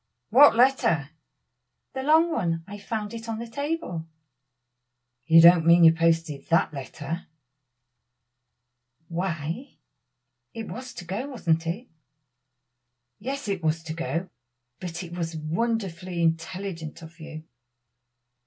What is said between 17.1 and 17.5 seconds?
you."